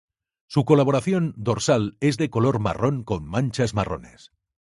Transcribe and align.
Su 0.47 0.65
coloración 0.65 1.31
dorsal 1.37 1.95
es 1.99 2.17
de 2.17 2.31
color 2.31 2.57
marrón 2.57 3.03
con 3.03 3.23
manchas 3.23 3.75
marrones. 3.75 4.31